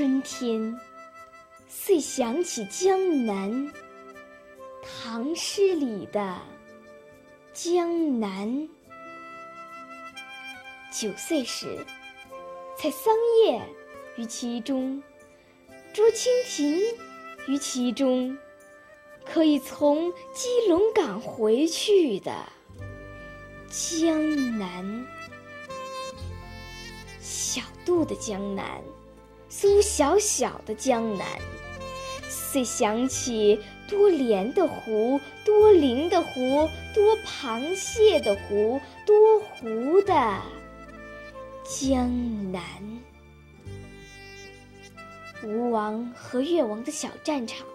[0.00, 0.80] 春天，
[1.68, 3.70] 遂想起江南。
[4.82, 6.40] 唐诗里的
[7.52, 8.66] 江南。
[10.90, 11.84] 九岁时，
[12.78, 13.14] 采桑
[13.44, 13.60] 叶
[14.16, 15.02] 于其中，
[15.92, 16.80] 捉蜻蜓
[17.46, 18.38] 于其中，
[19.26, 22.32] 可以从基隆港回去的
[23.68, 25.06] 江南。
[27.20, 28.82] 小杜的江南，
[29.52, 31.26] 苏小小的江南，
[32.28, 40.40] 遂想起多莲的湖，多灵的湖，多螃蟹的湖，多湖的
[41.64, 42.62] 江南。
[45.42, 47.66] 吴王和越王的小战场，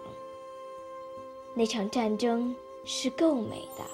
[1.54, 3.84] 那场战争是够美的。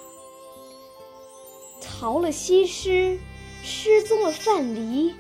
[1.80, 3.19] 逃了西施，
[3.64, 5.12] 失踪了范蠡。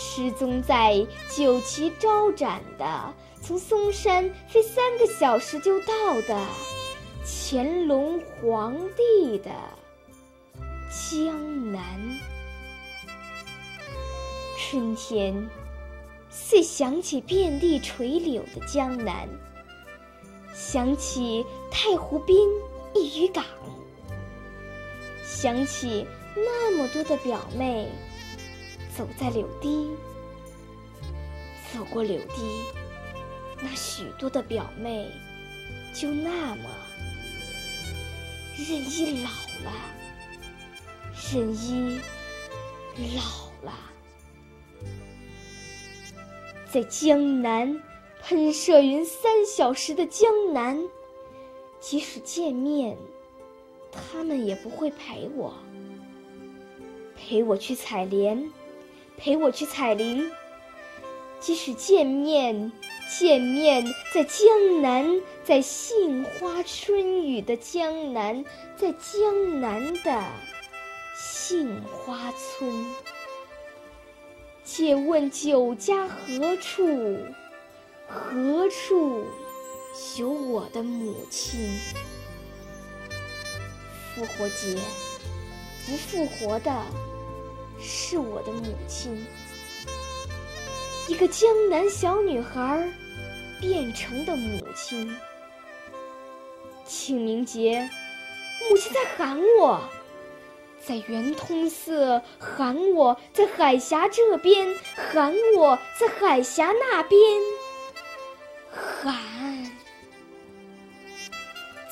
[0.00, 6.46] 失踪在酒旗招展的，从嵩山飞三个小时就到的
[7.26, 9.50] 乾隆皇帝的
[10.88, 11.82] 江南。
[14.56, 15.48] 春天，
[16.30, 19.28] 遂想起遍地垂柳的江南，
[20.54, 22.48] 想起太湖滨
[22.94, 23.44] 一渔港，
[25.26, 27.88] 想起那么多的表妹。
[28.98, 29.94] 走在柳堤，
[31.72, 32.64] 走过柳堤，
[33.62, 35.08] 那许多的表妹，
[35.94, 36.64] 就那么
[38.56, 39.30] 任依老
[39.62, 39.72] 了，
[41.32, 42.00] 任依
[43.14, 43.72] 老了，
[46.68, 47.80] 在江南
[48.20, 50.76] 喷射云三小时的江南，
[51.78, 52.98] 即使见面，
[53.92, 55.54] 他们也不会陪我，
[57.16, 58.50] 陪我去采莲。
[59.18, 60.30] 陪我去采菱，
[61.40, 62.72] 即使见面，
[63.18, 63.84] 见面
[64.14, 68.44] 在江南，在杏花春雨的江南，
[68.76, 70.24] 在江南的
[71.16, 72.86] 杏花村。
[74.62, 77.18] 借问酒家何处？
[78.06, 79.24] 何处
[80.16, 81.58] 有我的母亲？
[84.14, 84.78] 复活节，
[85.86, 86.72] 不复活的。
[87.80, 89.24] 是我的母亲，
[91.06, 92.88] 一个江南小女孩
[93.60, 95.16] 变成的母亲。
[96.84, 97.88] 清明节，
[98.68, 99.80] 母亲在喊我，
[100.80, 104.74] 在圆通寺喊我，在海峡这边
[105.12, 107.20] 喊我，在海峡那边
[108.70, 109.14] 喊，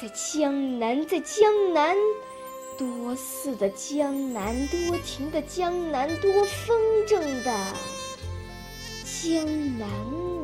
[0.00, 1.96] 在江南，在江南。
[2.76, 7.74] 多寺的江南，多情的江南，多风筝的
[9.04, 9.88] 江南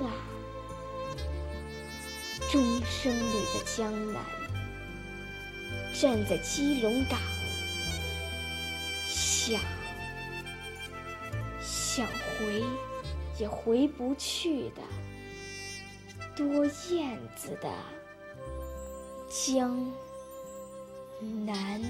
[0.04, 0.14] 啊！
[2.50, 4.22] 钟声里的江南，
[5.94, 7.18] 站在基隆港，
[9.06, 9.60] 想
[11.60, 12.64] 想回
[13.38, 14.82] 也回不去的
[16.34, 17.70] 多燕子的
[19.28, 19.92] 江
[21.44, 21.82] 南。